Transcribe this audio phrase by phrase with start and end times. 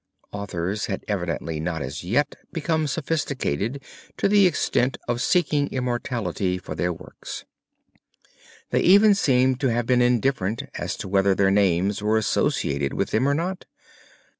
[0.31, 3.83] Authors had evidently not as yet become sophisticated
[4.17, 7.45] to the extent of seeking immortality for their works.
[8.71, 13.11] They even seem to have been indifferent as to whether their names were associated with
[13.11, 13.65] them or not.